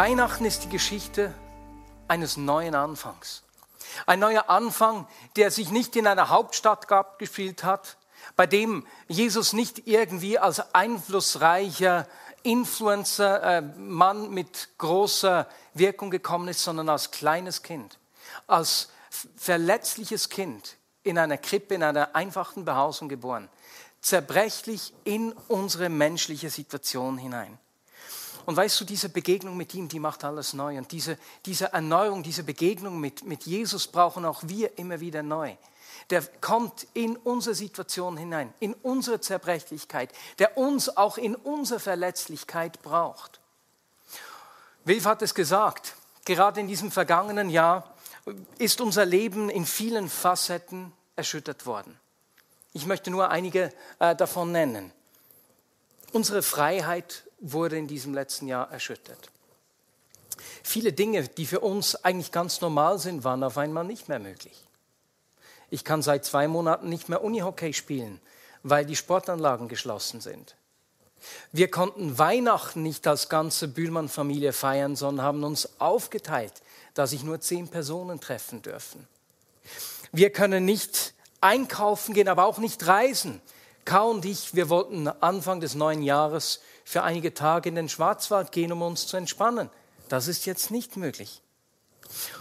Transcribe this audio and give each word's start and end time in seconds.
Weihnachten 0.00 0.46
ist 0.46 0.64
die 0.64 0.70
Geschichte 0.70 1.34
eines 2.08 2.38
neuen 2.38 2.74
Anfangs. 2.74 3.42
Ein 4.06 4.20
neuer 4.20 4.48
Anfang, 4.48 5.06
der 5.36 5.50
sich 5.50 5.70
nicht 5.70 5.94
in 5.94 6.06
einer 6.06 6.30
Hauptstadt 6.30 6.90
abgespielt 6.90 7.64
hat, 7.64 7.98
bei 8.34 8.46
dem 8.46 8.86
Jesus 9.08 9.52
nicht 9.52 9.86
irgendwie 9.86 10.38
als 10.38 10.74
einflussreicher 10.74 12.06
Influencer, 12.42 13.42
äh, 13.42 13.60
Mann 13.60 14.30
mit 14.30 14.70
großer 14.78 15.46
Wirkung 15.74 16.10
gekommen 16.10 16.48
ist, 16.48 16.64
sondern 16.64 16.88
als 16.88 17.10
kleines 17.10 17.62
Kind, 17.62 17.98
als 18.46 18.88
verletzliches 19.36 20.30
Kind 20.30 20.78
in 21.02 21.18
einer 21.18 21.36
Krippe, 21.36 21.74
in 21.74 21.82
einer 21.82 22.16
einfachen 22.16 22.64
Behausung 22.64 23.10
geboren, 23.10 23.50
zerbrechlich 24.00 24.94
in 25.04 25.32
unsere 25.48 25.90
menschliche 25.90 26.48
Situation 26.48 27.18
hinein. 27.18 27.58
Und 28.46 28.56
weißt 28.56 28.80
du, 28.80 28.84
diese 28.84 29.08
Begegnung 29.08 29.56
mit 29.56 29.74
ihm, 29.74 29.88
die 29.88 30.00
macht 30.00 30.24
alles 30.24 30.54
neu. 30.54 30.78
Und 30.78 30.92
diese, 30.92 31.18
diese 31.46 31.72
Erneuerung, 31.72 32.22
diese 32.22 32.42
Begegnung 32.42 32.98
mit, 32.98 33.24
mit 33.24 33.44
Jesus 33.44 33.86
brauchen 33.86 34.24
auch 34.24 34.42
wir 34.44 34.78
immer 34.78 35.00
wieder 35.00 35.22
neu. 35.22 35.54
Der 36.08 36.22
kommt 36.40 36.86
in 36.94 37.16
unsere 37.16 37.54
Situation 37.54 38.16
hinein, 38.16 38.52
in 38.58 38.74
unsere 38.74 39.20
Zerbrechlichkeit, 39.20 40.12
der 40.38 40.56
uns 40.56 40.96
auch 40.96 41.18
in 41.18 41.36
unsere 41.36 41.78
Verletzlichkeit 41.78 42.82
braucht. 42.82 43.40
Wilf 44.84 45.04
hat 45.04 45.22
es 45.22 45.34
gesagt, 45.34 45.94
gerade 46.24 46.60
in 46.60 46.68
diesem 46.68 46.90
vergangenen 46.90 47.50
Jahr 47.50 47.94
ist 48.58 48.80
unser 48.80 49.04
Leben 49.04 49.50
in 49.50 49.66
vielen 49.66 50.08
Facetten 50.08 50.92
erschüttert 51.16 51.66
worden. 51.66 51.98
Ich 52.72 52.86
möchte 52.86 53.10
nur 53.10 53.30
einige 53.30 53.72
äh, 53.98 54.14
davon 54.14 54.52
nennen. 54.52 54.92
Unsere 56.12 56.42
Freiheit 56.42 57.24
wurde 57.40 57.78
in 57.78 57.86
diesem 57.86 58.14
letzten 58.14 58.46
Jahr 58.46 58.70
erschüttert. 58.70 59.30
Viele 60.62 60.92
Dinge, 60.92 61.28
die 61.28 61.46
für 61.46 61.60
uns 61.60 61.96
eigentlich 61.96 62.32
ganz 62.32 62.60
normal 62.60 62.98
sind, 62.98 63.24
waren 63.24 63.42
auf 63.42 63.58
einmal 63.58 63.84
nicht 63.84 64.08
mehr 64.08 64.18
möglich. 64.18 64.64
Ich 65.70 65.84
kann 65.84 66.02
seit 66.02 66.24
zwei 66.24 66.48
Monaten 66.48 66.88
nicht 66.88 67.08
mehr 67.08 67.22
Unihockey 67.22 67.72
spielen, 67.72 68.20
weil 68.62 68.84
die 68.84 68.96
Sportanlagen 68.96 69.68
geschlossen 69.68 70.20
sind. 70.20 70.56
Wir 71.52 71.70
konnten 71.70 72.18
Weihnachten 72.18 72.82
nicht 72.82 73.06
als 73.06 73.28
ganze 73.28 73.68
Bühlmann-Familie 73.68 74.52
feiern, 74.52 74.96
sondern 74.96 75.24
haben 75.24 75.44
uns 75.44 75.80
aufgeteilt, 75.80 76.54
da 76.94 77.06
sich 77.06 77.22
nur 77.22 77.40
zehn 77.40 77.68
Personen 77.68 78.20
treffen 78.20 78.62
dürfen. 78.62 79.06
Wir 80.12 80.30
können 80.30 80.64
nicht 80.64 81.14
einkaufen 81.40 82.14
gehen, 82.14 82.28
aber 82.28 82.46
auch 82.46 82.58
nicht 82.58 82.86
reisen. 82.86 83.40
Kau 83.84 84.10
und 84.10 84.24
ich, 84.24 84.54
wir 84.54 84.68
wollten 84.68 85.08
Anfang 85.08 85.60
des 85.60 85.74
neuen 85.74 86.02
Jahres 86.02 86.60
für 86.84 87.02
einige 87.02 87.34
Tage 87.34 87.68
in 87.68 87.74
den 87.74 87.88
Schwarzwald 87.88 88.52
gehen, 88.52 88.72
um 88.72 88.82
uns 88.82 89.06
zu 89.06 89.16
entspannen. 89.16 89.70
Das 90.08 90.28
ist 90.28 90.46
jetzt 90.46 90.70
nicht 90.70 90.96
möglich. 90.96 91.40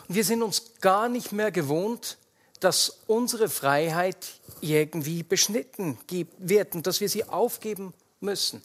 Und 0.07 0.15
wir 0.15 0.23
sind 0.23 0.41
uns 0.41 0.73
gar 0.81 1.07
nicht 1.09 1.31
mehr 1.31 1.51
gewohnt, 1.51 2.17
dass 2.59 3.01
unsere 3.07 3.47
Freiheit 3.47 4.17
irgendwie 4.61 5.23
beschnitten 5.23 5.97
wird 6.39 6.75
und 6.75 6.87
dass 6.87 6.99
wir 6.99 7.09
sie 7.09 7.23
aufgeben 7.23 7.93
müssen. 8.19 8.61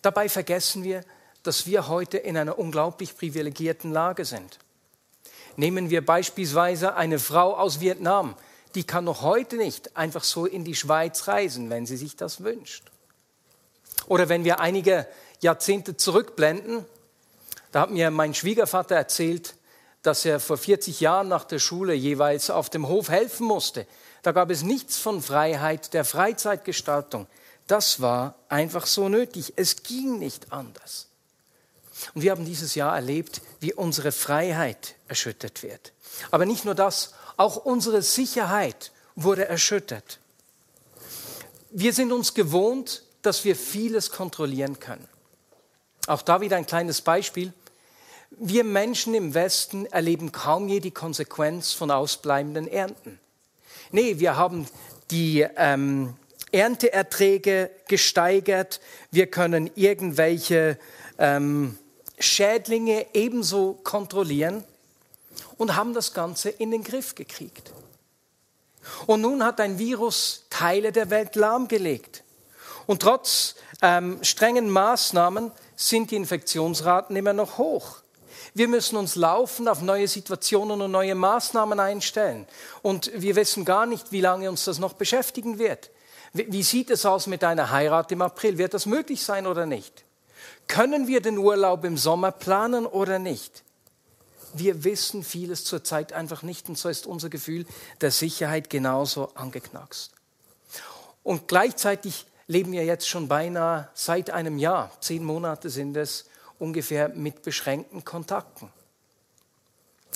Dabei 0.00 0.28
vergessen 0.28 0.84
wir, 0.84 1.04
dass 1.42 1.66
wir 1.66 1.88
heute 1.88 2.18
in 2.18 2.36
einer 2.36 2.58
unglaublich 2.58 3.16
privilegierten 3.16 3.90
Lage 3.90 4.24
sind. 4.24 4.58
Nehmen 5.56 5.90
wir 5.90 6.04
beispielsweise 6.04 6.94
eine 6.94 7.18
Frau 7.18 7.56
aus 7.56 7.80
Vietnam, 7.80 8.36
die 8.74 8.84
kann 8.84 9.04
noch 9.04 9.22
heute 9.22 9.56
nicht 9.56 9.96
einfach 9.96 10.24
so 10.24 10.46
in 10.46 10.64
die 10.64 10.74
Schweiz 10.74 11.28
reisen, 11.28 11.70
wenn 11.70 11.86
sie 11.86 11.96
sich 11.96 12.16
das 12.16 12.42
wünscht. 12.42 12.84
Oder 14.06 14.28
wenn 14.28 14.44
wir 14.44 14.60
einige 14.60 15.06
Jahrzehnte 15.40 15.96
zurückblenden, 15.96 16.84
da 17.70 17.80
hat 17.80 17.90
mir 17.90 18.10
mein 18.10 18.34
Schwiegervater 18.34 18.94
erzählt, 18.94 19.54
dass 20.02 20.24
er 20.24 20.40
vor 20.40 20.56
40 20.56 21.00
Jahren 21.00 21.28
nach 21.28 21.44
der 21.44 21.58
Schule 21.58 21.94
jeweils 21.94 22.50
auf 22.50 22.70
dem 22.70 22.88
Hof 22.88 23.08
helfen 23.08 23.46
musste. 23.46 23.86
Da 24.22 24.32
gab 24.32 24.50
es 24.50 24.62
nichts 24.62 24.98
von 24.98 25.22
Freiheit 25.22 25.94
der 25.94 26.04
Freizeitgestaltung. 26.04 27.26
Das 27.66 28.00
war 28.00 28.34
einfach 28.48 28.86
so 28.86 29.08
nötig. 29.08 29.54
Es 29.56 29.82
ging 29.82 30.18
nicht 30.18 30.52
anders. 30.52 31.08
Und 32.14 32.22
wir 32.22 32.32
haben 32.32 32.44
dieses 32.44 32.74
Jahr 32.74 32.94
erlebt, 32.94 33.42
wie 33.60 33.72
unsere 33.72 34.12
Freiheit 34.12 34.96
erschüttert 35.08 35.62
wird. 35.62 35.92
Aber 36.30 36.46
nicht 36.46 36.64
nur 36.64 36.74
das, 36.74 37.14
auch 37.36 37.56
unsere 37.56 38.02
Sicherheit 38.02 38.92
wurde 39.16 39.46
erschüttert. 39.46 40.18
Wir 41.70 41.92
sind 41.92 42.12
uns 42.12 42.34
gewohnt, 42.34 43.02
dass 43.22 43.44
wir 43.44 43.56
vieles 43.56 44.10
kontrollieren 44.10 44.78
können. 44.78 45.08
Auch 46.06 46.22
da 46.22 46.40
wieder 46.40 46.56
ein 46.56 46.66
kleines 46.66 47.00
Beispiel. 47.00 47.52
Wir 48.30 48.64
Menschen 48.64 49.14
im 49.14 49.34
Westen 49.34 49.86
erleben 49.86 50.32
kaum 50.32 50.68
je 50.68 50.80
die 50.80 50.90
Konsequenz 50.90 51.72
von 51.72 51.90
ausbleibenden 51.90 52.66
Ernten. 52.66 53.18
Nee, 53.90 54.18
wir 54.18 54.36
haben 54.36 54.66
die 55.10 55.46
ähm, 55.56 56.14
Ernteerträge 56.50 57.70
gesteigert, 57.88 58.80
wir 59.10 59.26
können 59.26 59.70
irgendwelche 59.74 60.78
ähm, 61.18 61.78
Schädlinge 62.18 63.06
ebenso 63.14 63.74
kontrollieren 63.82 64.64
und 65.58 65.76
haben 65.76 65.94
das 65.94 66.14
Ganze 66.14 66.50
in 66.50 66.70
den 66.70 66.84
Griff 66.84 67.14
gekriegt. 67.14 67.72
Und 69.06 69.20
nun 69.20 69.44
hat 69.44 69.60
ein 69.60 69.78
Virus 69.78 70.44
Teile 70.50 70.92
der 70.92 71.10
Welt 71.10 71.36
lahmgelegt. 71.36 72.24
Und 72.86 73.02
trotz 73.02 73.54
ähm, 73.80 74.18
strengen 74.22 74.70
Maßnahmen 74.70 75.52
sind 75.76 76.10
die 76.10 76.16
Infektionsraten 76.16 77.14
immer 77.16 77.32
noch 77.32 77.58
hoch. 77.58 77.98
Wir 78.54 78.68
müssen 78.68 78.96
uns 78.96 79.14
laufend 79.14 79.68
auf 79.68 79.82
neue 79.82 80.08
Situationen 80.08 80.80
und 80.82 80.90
neue 80.90 81.14
Maßnahmen 81.14 81.80
einstellen. 81.80 82.46
Und 82.82 83.10
wir 83.14 83.36
wissen 83.36 83.64
gar 83.64 83.86
nicht, 83.86 84.12
wie 84.12 84.20
lange 84.20 84.50
uns 84.50 84.64
das 84.64 84.78
noch 84.78 84.92
beschäftigen 84.92 85.58
wird. 85.58 85.90
Wie 86.32 86.62
sieht 86.62 86.90
es 86.90 87.06
aus 87.06 87.26
mit 87.26 87.44
einer 87.44 87.70
Heirat 87.70 88.10
im 88.12 88.22
April? 88.22 88.58
Wird 88.58 88.74
das 88.74 88.86
möglich 88.86 89.22
sein 89.22 89.46
oder 89.46 89.66
nicht? 89.66 90.04
Können 90.66 91.06
wir 91.06 91.20
den 91.20 91.38
Urlaub 91.38 91.84
im 91.84 91.96
Sommer 91.96 92.30
planen 92.30 92.86
oder 92.86 93.18
nicht? 93.18 93.62
Wir 94.54 94.84
wissen 94.84 95.22
vieles 95.24 95.64
zurzeit 95.64 96.12
einfach 96.12 96.42
nicht 96.42 96.68
und 96.68 96.78
so 96.78 96.88
ist 96.88 97.06
unser 97.06 97.28
Gefühl 97.28 97.66
der 98.00 98.10
Sicherheit 98.10 98.70
genauso 98.70 99.34
angeknackst. 99.34 100.12
Und 101.22 101.48
gleichzeitig 101.48 102.26
leben 102.46 102.72
wir 102.72 102.84
jetzt 102.84 103.08
schon 103.08 103.28
beinahe 103.28 103.88
seit 103.94 104.30
einem 104.30 104.58
Jahr, 104.58 104.90
zehn 105.00 105.24
Monate 105.24 105.70
sind 105.70 105.96
es 105.96 106.26
ungefähr, 106.58 107.08
mit 107.08 107.42
beschränkten 107.42 108.04
Kontakten. 108.04 108.70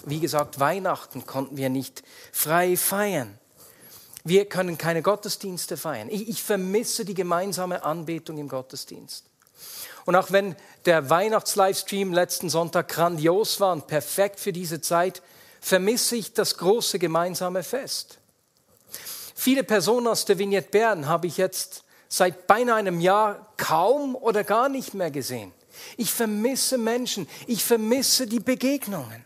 Wie 0.04 0.20
gesagt, 0.20 0.60
Weihnachten 0.60 1.26
konnten 1.26 1.56
wir 1.56 1.70
nicht 1.70 2.02
frei 2.32 2.76
feiern. 2.76 3.38
Wir 4.24 4.44
können 4.46 4.76
keine 4.76 5.02
Gottesdienste 5.02 5.76
feiern. 5.76 6.08
Ich, 6.10 6.28
ich 6.28 6.42
vermisse 6.42 7.04
die 7.04 7.14
gemeinsame 7.14 7.84
Anbetung 7.84 8.38
im 8.38 8.48
Gottesdienst. 8.48 9.24
Und 10.04 10.14
auch 10.16 10.30
wenn 10.30 10.54
der 10.84 11.10
Weihnachts-Livestream 11.10 12.12
letzten 12.12 12.48
Sonntag 12.48 12.88
grandios 12.88 13.60
war 13.60 13.72
und 13.72 13.86
perfekt 13.86 14.38
für 14.38 14.52
diese 14.52 14.80
Zeit, 14.80 15.22
vermisse 15.60 16.16
ich 16.16 16.32
das 16.32 16.58
große 16.58 16.98
gemeinsame 16.98 17.62
Fest. 17.62 18.18
Viele 19.34 19.64
Personen 19.64 20.06
aus 20.06 20.24
der 20.24 20.38
Vignette 20.38 20.70
Bern 20.70 21.08
habe 21.08 21.26
ich 21.26 21.36
jetzt 21.36 21.84
seit 22.08 22.46
beinahe 22.46 22.76
einem 22.76 23.00
Jahr 23.00 23.52
kaum 23.56 24.14
oder 24.14 24.44
gar 24.44 24.68
nicht 24.68 24.94
mehr 24.94 25.10
gesehen. 25.10 25.52
Ich 25.96 26.12
vermisse 26.12 26.78
Menschen, 26.78 27.28
ich 27.46 27.64
vermisse 27.64 28.26
die 28.26 28.40
Begegnungen. 28.40 29.24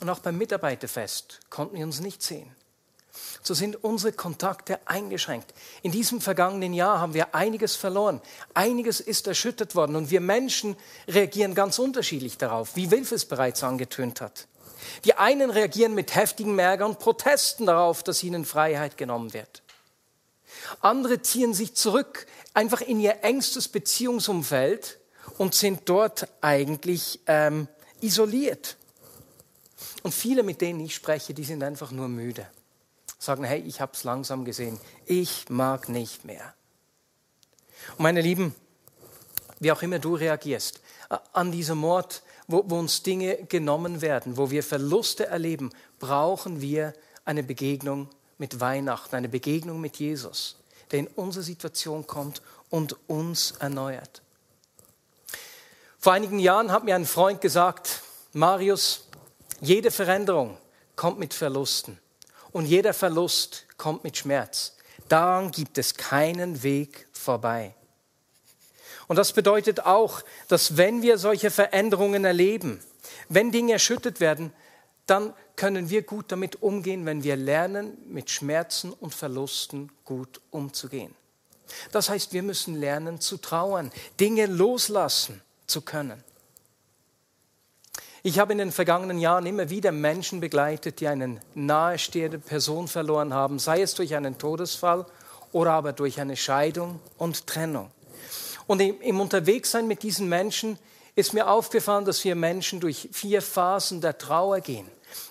Und 0.00 0.08
auch 0.08 0.20
beim 0.20 0.38
Mitarbeiterfest 0.38 1.40
konnten 1.50 1.76
wir 1.76 1.84
uns 1.84 2.00
nicht 2.00 2.22
sehen. 2.22 2.50
So 3.42 3.54
sind 3.54 3.82
unsere 3.82 4.12
Kontakte 4.12 4.80
eingeschränkt. 4.86 5.54
In 5.82 5.92
diesem 5.92 6.20
vergangenen 6.20 6.74
Jahr 6.74 7.00
haben 7.00 7.14
wir 7.14 7.34
einiges 7.34 7.76
verloren. 7.76 8.20
Einiges 8.54 9.00
ist 9.00 9.26
erschüttert 9.26 9.74
worden 9.74 9.96
und 9.96 10.10
wir 10.10 10.20
Menschen 10.20 10.76
reagieren 11.06 11.54
ganz 11.54 11.78
unterschiedlich 11.78 12.36
darauf, 12.36 12.76
wie 12.76 12.90
Wilf 12.90 13.12
es 13.12 13.24
bereits 13.24 13.62
angetönt 13.62 14.20
hat. 14.20 14.48
Die 15.04 15.14
einen 15.14 15.50
reagieren 15.50 15.94
mit 15.94 16.14
heftigem 16.14 16.58
Ärger 16.58 16.86
und 16.86 16.98
Protesten 16.98 17.66
darauf, 17.66 18.02
dass 18.02 18.22
ihnen 18.22 18.44
Freiheit 18.44 18.96
genommen 18.96 19.32
wird. 19.32 19.62
Andere 20.80 21.22
ziehen 21.22 21.54
sich 21.54 21.74
zurück, 21.74 22.26
einfach 22.54 22.80
in 22.80 23.00
ihr 23.00 23.22
engstes 23.22 23.68
Beziehungsumfeld 23.68 24.98
und 25.36 25.54
sind 25.54 25.88
dort 25.88 26.28
eigentlich 26.40 27.20
ähm, 27.26 27.68
isoliert. 28.00 28.76
Und 30.02 30.14
viele, 30.14 30.42
mit 30.42 30.60
denen 30.60 30.80
ich 30.80 30.94
spreche, 30.94 31.34
die 31.34 31.44
sind 31.44 31.62
einfach 31.62 31.90
nur 31.90 32.08
müde. 32.08 32.46
Sagen, 33.18 33.44
hey, 33.44 33.60
ich 33.60 33.80
habe 33.80 33.92
es 33.94 34.04
langsam 34.04 34.44
gesehen. 34.44 34.78
Ich 35.06 35.48
mag 35.48 35.88
nicht 35.88 36.24
mehr. 36.24 36.54
Und 37.96 38.00
meine 38.00 38.20
Lieben, 38.20 38.54
wie 39.58 39.72
auch 39.72 39.82
immer 39.82 39.98
du 39.98 40.14
reagierst, 40.14 40.80
an 41.32 41.50
diesem 41.50 41.78
Mord, 41.78 42.22
wo, 42.46 42.64
wo 42.66 42.78
uns 42.78 43.02
Dinge 43.02 43.36
genommen 43.48 44.00
werden, 44.00 44.36
wo 44.36 44.50
wir 44.50 44.62
Verluste 44.62 45.26
erleben, 45.26 45.70
brauchen 45.98 46.60
wir 46.60 46.94
eine 47.24 47.42
Begegnung 47.42 48.08
mit 48.38 48.60
Weihnachten, 48.60 49.16
eine 49.16 49.28
Begegnung 49.28 49.80
mit 49.80 49.96
Jesus, 49.96 50.56
der 50.90 51.00
in 51.00 51.06
unsere 51.08 51.42
Situation 51.42 52.06
kommt 52.06 52.40
und 52.70 52.96
uns 53.08 53.52
erneuert. 53.58 54.22
Vor 55.98 56.12
einigen 56.12 56.38
Jahren 56.38 56.70
hat 56.70 56.84
mir 56.84 56.94
ein 56.94 57.06
Freund 57.06 57.40
gesagt, 57.40 58.02
Marius, 58.32 59.08
jede 59.60 59.90
Veränderung 59.90 60.56
kommt 60.94 61.18
mit 61.18 61.34
Verlusten 61.34 61.98
und 62.52 62.66
jeder 62.66 62.94
Verlust 62.94 63.66
kommt 63.76 64.04
mit 64.04 64.16
Schmerz. 64.16 64.76
Daran 65.08 65.50
gibt 65.50 65.78
es 65.78 65.94
keinen 65.94 66.62
Weg 66.62 67.06
vorbei. 67.12 67.74
Und 69.06 69.16
das 69.16 69.32
bedeutet 69.32 69.86
auch, 69.86 70.22
dass 70.48 70.76
wenn 70.76 71.02
wir 71.02 71.16
solche 71.18 71.50
Veränderungen 71.50 72.24
erleben, 72.24 72.80
wenn 73.28 73.50
Dinge 73.50 73.72
erschüttert 73.72 74.20
werden, 74.20 74.52
dann 75.06 75.32
können 75.56 75.88
wir 75.88 76.02
gut 76.02 76.26
damit 76.30 76.62
umgehen, 76.62 77.06
wenn 77.06 77.24
wir 77.24 77.36
lernen, 77.36 77.96
mit 78.06 78.30
Schmerzen 78.30 78.92
und 78.92 79.14
Verlusten 79.14 79.90
gut 80.04 80.40
umzugehen. 80.50 81.14
Das 81.92 82.10
heißt, 82.10 82.32
wir 82.32 82.42
müssen 82.42 82.76
lernen 82.76 83.20
zu 83.20 83.38
trauern, 83.38 83.90
Dinge 84.20 84.46
loslassen 84.46 85.42
zu 85.66 85.80
können. 85.80 86.22
Ich 88.24 88.40
habe 88.40 88.52
in 88.52 88.58
den 88.58 88.72
vergangenen 88.72 89.18
Jahren 89.18 89.46
immer 89.46 89.70
wieder 89.70 89.92
Menschen 89.92 90.40
begleitet, 90.40 91.00
die 91.00 91.06
eine 91.06 91.40
nahestehende 91.54 92.38
Person 92.38 92.88
verloren 92.88 93.32
haben, 93.32 93.60
sei 93.60 93.80
es 93.80 93.94
durch 93.94 94.16
einen 94.16 94.38
Todesfall 94.38 95.06
oder 95.52 95.72
aber 95.72 95.92
durch 95.92 96.20
eine 96.20 96.36
Scheidung 96.36 96.98
und 97.16 97.46
Trennung. 97.46 97.90
Und 98.66 98.80
im 98.80 99.20
Unterwegssein 99.20 99.86
mit 99.86 100.02
diesen 100.02 100.28
Menschen 100.28 100.78
ist 101.14 101.32
mir 101.32 101.48
aufgefallen, 101.48 102.04
dass 102.04 102.24
wir 102.24 102.34
Menschen 102.34 102.80
durch 102.80 103.08
vier 103.12 103.40
Phasen 103.40 104.00
der 104.00 104.18
Trauer 104.18 104.60
gehen. 104.60 104.86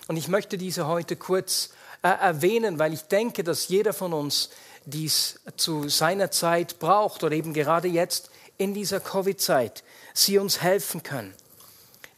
Und 0.08 0.16
ich 0.16 0.28
möchte 0.28 0.58
diese 0.58 0.86
heute 0.86 1.14
kurz 1.16 1.70
äh, 2.02 2.08
erwähnen, 2.08 2.78
weil 2.78 2.92
ich 2.92 3.02
denke, 3.02 3.44
dass 3.44 3.68
jeder 3.68 3.92
von 3.92 4.12
uns 4.12 4.50
dies 4.86 5.40
zu 5.56 5.88
seiner 5.88 6.30
Zeit 6.30 6.78
braucht 6.78 7.22
oder 7.22 7.34
eben 7.34 7.52
gerade 7.52 7.88
jetzt 7.88 8.30
in 8.56 8.74
dieser 8.74 9.00
Covid-Zeit 9.00 9.84
sie 10.14 10.38
uns 10.38 10.62
helfen 10.62 11.02
können. 11.02 11.34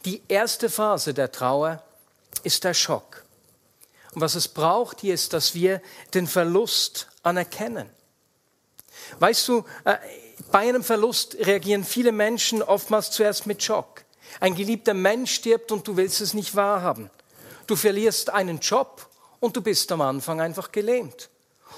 Die 0.05 0.21
erste 0.27 0.69
Phase 0.69 1.13
der 1.13 1.31
Trauer 1.31 1.83
ist 2.43 2.63
der 2.63 2.73
Schock. 2.73 3.23
Und 4.13 4.21
was 4.21 4.35
es 4.35 4.47
braucht 4.47 5.01
hier 5.01 5.13
ist, 5.13 5.33
dass 5.33 5.53
wir 5.55 5.81
den 6.13 6.27
Verlust 6.27 7.07
anerkennen. 7.23 7.89
Weißt 9.19 9.47
du, 9.47 9.63
äh, 9.85 9.97
bei 10.51 10.59
einem 10.59 10.83
Verlust 10.83 11.35
reagieren 11.39 11.83
viele 11.83 12.11
Menschen 12.11 12.61
oftmals 12.61 13.11
zuerst 13.11 13.45
mit 13.45 13.63
Schock. 13.63 14.03
Ein 14.39 14.55
geliebter 14.55 14.93
Mensch 14.93 15.33
stirbt 15.33 15.71
und 15.71 15.87
du 15.87 15.97
willst 15.97 16.21
es 16.21 16.33
nicht 16.33 16.55
wahrhaben. 16.55 17.09
Du 17.67 17.75
verlierst 17.75 18.29
einen 18.29 18.59
Job 18.59 19.07
und 19.39 19.55
du 19.55 19.61
bist 19.61 19.91
am 19.91 20.01
Anfang 20.01 20.41
einfach 20.41 20.71
gelähmt. 20.71 21.29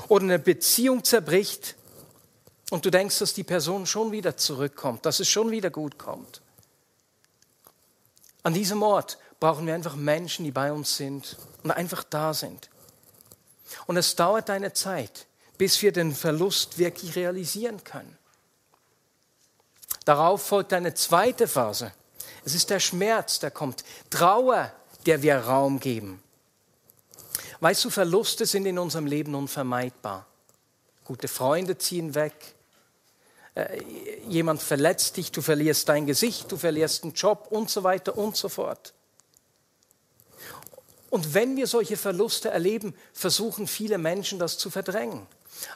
Oder 0.08 0.24
eine 0.24 0.40
Beziehung 0.40 1.04
zerbricht 1.04 1.76
und 2.72 2.86
du 2.86 2.90
denkst, 2.90 3.20
dass 3.20 3.34
die 3.34 3.44
Person 3.44 3.86
schon 3.86 4.12
wieder 4.12 4.38
zurückkommt, 4.38 5.06
dass 5.06 5.20
es 5.20 5.30
schon 5.30 5.52
wieder 5.52 5.70
gut 5.70 5.98
kommt. 5.98 6.42
An 8.44 8.54
diesem 8.54 8.84
Ort 8.84 9.18
brauchen 9.40 9.66
wir 9.66 9.74
einfach 9.74 9.96
Menschen, 9.96 10.46
die 10.46 10.52
bei 10.52 10.72
uns 10.72 10.98
sind 10.98 11.38
und 11.64 11.72
einfach 11.72 12.04
da 12.04 12.34
sind. 12.34 12.70
Und 13.88 13.98
es 13.98 14.16
dauert 14.16 14.50
eine 14.50 14.74
Zeit, 14.74 15.26
bis 15.58 15.82
wir 15.82 15.92
den 15.92 16.14
Verlust 16.14 16.78
wirklich 16.78 17.16
realisieren 17.16 17.84
können. 17.84 18.18
Darauf 20.06 20.46
folgt 20.46 20.74
eine 20.74 20.94
zweite 20.94 21.48
Phase. 21.48 21.94
Es 22.46 22.54
ist 22.54 22.70
der 22.70 22.82
Schmerz, 22.82 23.40
der 23.40 23.52
kommt. 23.52 23.86
Trauer, 24.10 24.72
der 25.06 25.22
wir 25.22 25.38
Raum 25.38 25.80
geben. 25.80 26.22
Weißt 27.62 27.86
du, 27.86 27.90
Verluste 27.90 28.46
sind 28.46 28.66
in 28.66 28.78
unserem 28.78 29.06
Leben 29.06 29.36
unvermeidbar. 29.36 30.26
Gute 31.06 31.30
Freunde 31.30 31.78
ziehen 31.78 32.16
weg. 32.16 32.56
Äh, 33.56 33.82
jemand 34.28 34.62
verletzt 34.62 35.18
dich, 35.18 35.32
du 35.32 35.42
verlierst 35.42 35.88
dein 35.90 36.06
Gesicht, 36.06 36.52
du 36.52 36.58
verlierst 36.58 37.04
einen 37.04 37.14
Job 37.14 37.48
und 37.52 37.70
so 37.70 37.84
weiter 37.84 38.18
und 38.18 38.36
so 38.36 38.50
fort. 38.50 38.94
Und 41.10 41.36
wenn 41.36 41.56
wir 41.56 41.68
solche 41.68 41.96
Verluste 41.96 42.50
erleben, 42.50 42.96
versuchen 43.14 43.68
viele 43.68 44.00
Menschen 44.00 44.40
das 44.40 44.58
zu 44.58 44.72
verdrängen. 44.72 45.28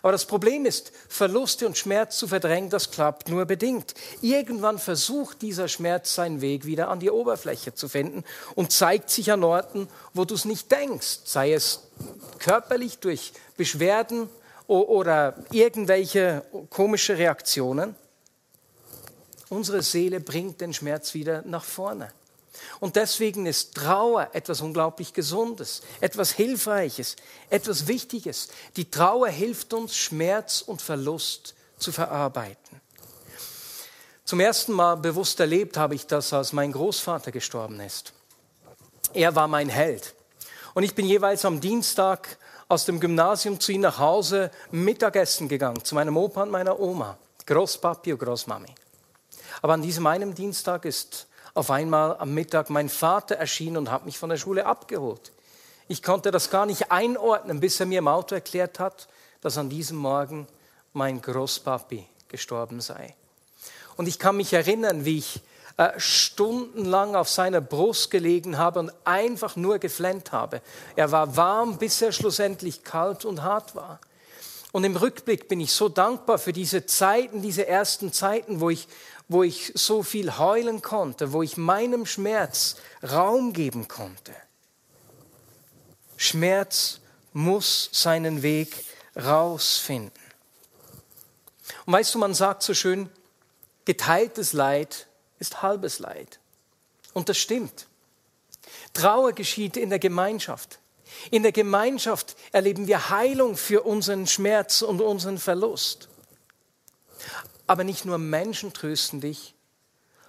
Aber 0.01 0.11
das 0.11 0.25
Problem 0.25 0.65
ist, 0.65 0.91
Verluste 1.07 1.67
und 1.67 1.77
Schmerz 1.77 2.17
zu 2.17 2.27
verdrängen, 2.27 2.71
das 2.71 2.89
klappt 2.89 3.29
nur 3.29 3.45
bedingt. 3.45 3.93
Irgendwann 4.21 4.79
versucht 4.79 5.43
dieser 5.43 5.67
Schmerz 5.67 6.15
seinen 6.15 6.41
Weg 6.41 6.65
wieder 6.65 6.89
an 6.89 6.99
die 6.99 7.11
Oberfläche 7.11 7.75
zu 7.75 7.87
finden 7.87 8.23
und 8.55 8.71
zeigt 8.71 9.11
sich 9.11 9.31
an 9.31 9.43
Orten, 9.43 9.87
wo 10.13 10.25
du 10.25 10.33
es 10.33 10.45
nicht 10.45 10.71
denkst, 10.71 11.19
sei 11.25 11.53
es 11.53 11.83
körperlich 12.39 12.97
durch 12.97 13.33
Beschwerden 13.55 14.29
oder 14.67 15.35
irgendwelche 15.51 16.43
komische 16.69 17.17
Reaktionen. 17.17 17.95
Unsere 19.49 19.81
Seele 19.81 20.19
bringt 20.19 20.59
den 20.59 20.73
Schmerz 20.73 21.13
wieder 21.13 21.41
nach 21.45 21.63
vorne. 21.63 22.11
Und 22.79 22.95
deswegen 22.95 23.45
ist 23.45 23.75
Trauer 23.75 24.29
etwas 24.33 24.61
unglaublich 24.61 25.13
Gesundes, 25.13 25.81
etwas 26.01 26.31
Hilfreiches, 26.31 27.15
etwas 27.49 27.87
Wichtiges. 27.87 28.49
Die 28.75 28.89
Trauer 28.89 29.29
hilft 29.29 29.73
uns, 29.73 29.95
Schmerz 29.95 30.61
und 30.61 30.81
Verlust 30.81 31.55
zu 31.77 31.91
verarbeiten. 31.91 32.81
Zum 34.25 34.39
ersten 34.39 34.73
Mal 34.73 34.95
bewusst 34.95 35.39
erlebt 35.39 35.77
habe 35.77 35.95
ich 35.95 36.05
das, 36.05 36.33
als 36.33 36.51
mein 36.51 36.73
Großvater 36.73 37.31
gestorben 37.31 37.79
ist. 37.79 38.11
Er 39.13 39.35
war 39.35 39.47
mein 39.47 39.69
Held. 39.69 40.13
Und 40.73 40.83
ich 40.83 40.93
bin 40.93 41.05
jeweils 41.05 41.45
am 41.45 41.61
Dienstag 41.61 42.37
aus 42.69 42.85
dem 42.85 42.99
Gymnasium 42.99 43.59
zu 43.59 43.71
ihm 43.71 43.81
nach 43.81 43.99
Hause 43.99 44.51
Mittagessen 44.71 45.47
gegangen, 45.47 45.83
zu 45.83 45.95
meinem 45.95 46.17
Opa 46.17 46.43
und 46.43 46.51
meiner 46.51 46.79
Oma, 46.79 47.17
Großpapi 47.45 48.13
und 48.13 48.19
Großmami. 48.19 48.73
Aber 49.61 49.73
an 49.73 49.81
diesem 49.81 50.05
einen 50.05 50.35
Dienstag 50.35 50.85
ist 50.85 51.27
auf 51.53 51.71
einmal 51.71 52.17
am 52.17 52.33
Mittag 52.33 52.69
mein 52.69 52.89
Vater 52.89 53.35
erschien 53.35 53.77
und 53.77 53.89
hat 53.89 54.05
mich 54.05 54.19
von 54.19 54.29
der 54.29 54.37
Schule 54.37 54.65
abgeholt. 54.65 55.31
Ich 55.87 56.03
konnte 56.03 56.31
das 56.31 56.49
gar 56.49 56.65
nicht 56.65 56.91
einordnen, 56.91 57.59
bis 57.59 57.79
er 57.79 57.85
mir 57.85 57.99
im 57.99 58.07
Auto 58.07 58.35
erklärt 58.35 58.79
hat, 58.79 59.07
dass 59.41 59.57
an 59.57 59.69
diesem 59.69 59.97
Morgen 59.97 60.47
mein 60.93 61.21
Großpapi 61.21 62.05
gestorben 62.27 62.81
sei. 62.81 63.15
Und 63.95 64.07
ich 64.07 64.19
kann 64.19 64.37
mich 64.37 64.53
erinnern, 64.53 65.05
wie 65.05 65.19
ich 65.19 65.41
äh, 65.77 65.99
stundenlang 65.99 67.15
auf 67.15 67.29
seiner 67.29 67.61
Brust 67.61 68.09
gelegen 68.09 68.57
habe 68.57 68.79
und 68.79 68.91
einfach 69.05 69.55
nur 69.55 69.77
geflennt 69.77 70.31
habe. 70.31 70.61
Er 70.95 71.11
war 71.11 71.37
warm, 71.37 71.77
bis 71.77 72.01
er 72.01 72.11
schlussendlich 72.11 72.83
kalt 72.83 73.25
und 73.25 73.43
hart 73.43 73.75
war. 73.75 73.99
Und 74.71 74.83
im 74.83 74.95
Rückblick 74.95 75.47
bin 75.47 75.59
ich 75.59 75.71
so 75.71 75.87
dankbar 75.87 76.39
für 76.39 76.51
diese 76.51 76.85
Zeiten, 76.85 77.41
diese 77.41 77.67
ersten 77.67 78.11
Zeiten, 78.11 78.59
wo 78.59 78.69
ich, 78.69 78.87
wo 79.27 79.43
ich 79.43 79.71
so 79.75 80.03
viel 80.03 80.37
heulen 80.37 80.81
konnte, 80.81 81.31
wo 81.31 81.43
ich 81.43 81.57
meinem 81.57 82.05
Schmerz 82.05 82.77
Raum 83.07 83.53
geben 83.53 83.87
konnte. 83.87 84.33
Schmerz 86.17 86.99
muss 87.33 87.89
seinen 87.91 88.41
Weg 88.41 88.83
rausfinden. 89.15 90.11
Und 91.85 91.93
weißt 91.93 92.15
du, 92.15 92.19
man 92.19 92.33
sagt 92.33 92.63
so 92.63 92.73
schön, 92.73 93.09
geteiltes 93.85 94.53
Leid 94.53 95.06
ist 95.39 95.61
halbes 95.61 95.99
Leid. 95.99 96.39
Und 97.13 97.29
das 97.29 97.37
stimmt. 97.37 97.87
Trauer 98.93 99.33
geschieht 99.33 99.77
in 99.77 99.89
der 99.89 99.99
Gemeinschaft. 99.99 100.79
In 101.31 101.43
der 101.43 101.51
Gemeinschaft 101.51 102.35
erleben 102.51 102.87
wir 102.87 103.09
Heilung 103.09 103.55
für 103.55 103.83
unseren 103.83 104.27
Schmerz 104.27 104.81
und 104.81 105.01
unseren 105.01 105.37
Verlust. 105.37 106.09
Aber 107.65 107.83
nicht 107.83 108.05
nur 108.05 108.17
Menschen 108.17 108.73
trösten 108.73 109.21
dich, 109.21 109.53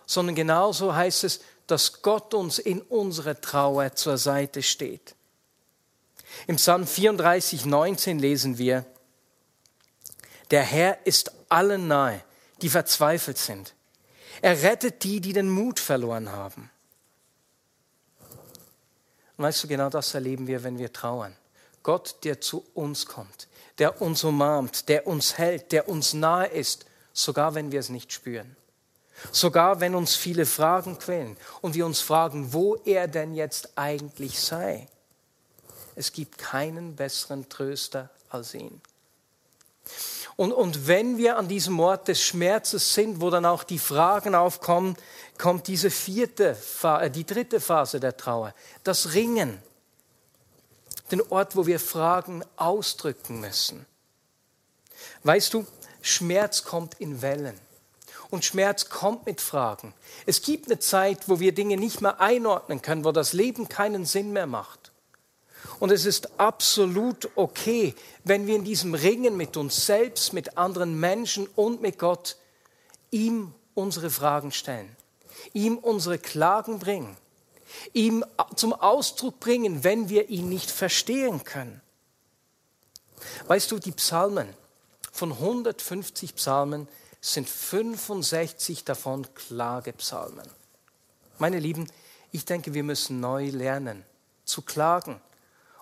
sondern 0.07 0.35
genauso 0.35 0.95
heißt 0.95 1.25
es, 1.25 1.41
dass 1.67 2.03
Gott 2.03 2.33
uns 2.33 2.59
in 2.59 2.81
unserer 2.81 3.41
Trauer 3.41 3.95
zur 3.95 4.19
Seite 4.19 4.63
steht. 4.63 5.15
Im 6.47 6.57
Psalm 6.57 6.87
34, 6.87 7.67
19 7.67 8.19
lesen 8.19 8.59
wir, 8.59 8.85
der 10.51 10.63
Herr 10.63 11.07
ist 11.07 11.33
allen 11.51 11.89
nahe, 11.89 12.23
die 12.63 12.71
verzweifelt 12.71 13.39
sind. 13.39 13.75
Er 14.41 14.63
rettet 14.63 15.03
die, 15.05 15.21
die 15.21 15.33
den 15.33 15.49
Mut 15.49 15.81
verloren 15.81 16.31
haben. 16.31 16.71
Und 19.37 19.45
weißt 19.45 19.65
du, 19.65 19.69
genau 19.69 19.89
das 19.89 20.15
erleben 20.15 20.47
wir, 20.47 20.65
wenn 20.65 20.79
wir 20.79 20.93
trauern. 20.93 21.37
Gott, 21.83 22.17
der 22.25 22.41
zu 22.41 22.65
uns 22.75 23.07
kommt, 23.07 23.49
der 23.79 24.03
uns 24.03 24.25
umarmt, 24.25 24.89
der 24.89 25.07
uns 25.07 25.39
hält, 25.39 25.73
der 25.73 25.89
uns 25.89 26.13
nahe 26.13 26.47
ist, 26.47 26.87
sogar 27.13 27.55
wenn 27.55 27.73
wir 27.73 27.81
es 27.81 27.89
nicht 27.89 28.13
spüren. 28.13 28.57
Sogar 29.33 29.81
wenn 29.81 29.95
uns 29.95 30.15
viele 30.15 30.47
Fragen 30.47 30.99
quälen 30.99 31.37
und 31.61 31.75
wir 31.75 31.87
uns 31.87 32.01
fragen, 32.01 32.53
wo 32.53 32.77
er 32.77 33.09
denn 33.09 33.35
jetzt 33.35 33.77
eigentlich 33.77 34.41
sei. 34.41 34.87
Es 35.97 36.13
gibt 36.13 36.39
keinen 36.39 36.95
besseren 36.95 37.49
Tröster 37.49 38.11
als 38.29 38.55
ihn. 38.55 38.81
Und, 40.39 40.53
und 40.53 40.87
wenn 40.87 41.19
wir 41.19 41.37
an 41.37 41.49
diesem 41.49 41.81
Ort 41.81 42.07
des 42.07 42.23
Schmerzes 42.23 42.95
sind, 42.95 43.21
wo 43.21 43.29
dann 43.29 43.45
auch 43.45 43.65
die 43.65 43.81
Fragen 43.81 44.37
aufkommen, 44.37 44.97
kommt 45.37 45.67
diese 45.67 45.91
vierte, 45.91 46.57
äh, 46.85 47.11
die 47.11 47.27
dritte 47.27 47.59
Phase 47.59 47.99
der 47.99 48.17
Trauer, 48.17 48.55
das 48.85 49.15
Ringen. 49.15 49.61
Den 51.11 51.23
Ort, 51.23 51.57
wo 51.57 51.67
wir 51.67 51.81
Fragen 51.81 52.45
ausdrücken 52.55 53.41
müssen. 53.41 53.85
Weißt 55.25 55.55
du, 55.55 55.67
Schmerz 56.03 56.63
kommt 56.63 57.01
in 57.01 57.21
Wellen. 57.21 57.59
Und 58.31 58.45
Schmerz 58.45 58.89
kommt 58.89 59.27
mit 59.27 59.41
Fragen. 59.41 59.93
Es 60.25 60.43
gibt 60.43 60.67
eine 60.67 60.79
Zeit, 60.79 61.29
wo 61.29 61.41
wir 61.41 61.53
Dinge 61.53 61.77
nicht 61.79 62.01
mehr 62.01 62.21
einordnen 62.21 62.81
können, 62.81 63.05
wo 63.05 63.11
das 63.11 63.33
Leben 63.33 63.69
keinen 63.69 64.05
Sinn 64.05 64.33
mehr 64.33 64.47
macht. 64.47 64.88
Und 65.79 65.93
es 65.93 66.05
ist 66.05 66.41
absolut 66.41 67.29
okay, 67.37 67.95
wenn 68.25 68.47
wir 68.47 68.57
in 68.57 68.65
diesem 68.65 68.95
Ringen 68.95 69.37
mit 69.37 69.57
uns 69.57 69.87
selbst, 69.87 70.33
mit 70.33 70.59
anderen 70.59 70.99
Menschen 70.99 71.47
und 71.55 71.83
mit 71.83 71.99
Gott 71.99 72.37
ihm 73.11 73.55
unsere 73.75 74.11
Fragen 74.11 74.53
stellen, 74.53 74.97
ihm 75.53 75.79
unsere 75.79 76.19
Klagen 76.19 76.79
bringen, 76.79 77.17
ihm 77.93 78.25
zum 78.57 78.73
Ausdruck 78.73 79.41
bringen, 79.41 79.85
wenn 79.85 80.09
wir 80.09 80.31
ihn 80.31 80.49
nicht 80.49 80.71
verstehen 80.71 81.45
können. 81.45 81.81
Weißt 83.47 83.71
du, 83.71 83.79
die 83.79 83.93
Psalmen, 83.93 84.49
von 85.13 85.33
150 85.33 86.37
Psalmen 86.37 86.87
sind 87.21 87.49
65 87.49 88.85
davon 88.85 89.27
Klagepsalmen. 89.35 90.47
Meine 91.39 91.59
Lieben, 91.59 91.89
ich 92.31 92.45
denke, 92.45 92.75
wir 92.75 92.85
müssen 92.85 93.21
neu 93.21 93.49
lernen 93.49 94.05
zu 94.45 94.63
klagen, 94.63 95.21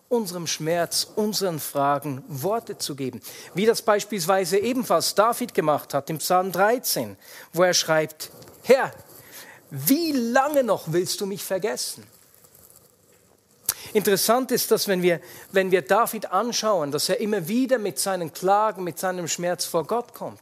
unserem 0.08 0.46
Schmerz, 0.46 1.06
unseren 1.16 1.58
Fragen 1.58 2.22
Worte 2.28 2.78
zu 2.78 2.94
geben. 2.94 3.20
Wie 3.54 3.66
das 3.66 3.82
beispielsweise 3.82 4.58
ebenfalls 4.58 5.14
David 5.14 5.54
gemacht 5.54 5.94
hat 5.94 6.10
im 6.10 6.18
Psalm 6.18 6.52
13, 6.52 7.16
wo 7.52 7.62
er 7.62 7.75
schreibt, 7.75 8.30
Herr, 8.62 8.92
wie 9.70 10.12
lange 10.12 10.62
noch 10.62 10.84
willst 10.92 11.20
du 11.20 11.26
mich 11.26 11.42
vergessen? 11.42 12.04
Interessant 13.92 14.50
ist, 14.50 14.70
dass 14.70 14.88
wenn 14.88 15.02
wir, 15.02 15.20
wenn 15.52 15.70
wir 15.70 15.82
David 15.82 16.32
anschauen, 16.32 16.90
dass 16.90 17.08
er 17.08 17.20
immer 17.20 17.48
wieder 17.48 17.78
mit 17.78 17.98
seinen 17.98 18.32
Klagen, 18.32 18.84
mit 18.84 18.98
seinem 18.98 19.28
Schmerz 19.28 19.64
vor 19.64 19.86
Gott 19.86 20.12
kommt. 20.14 20.40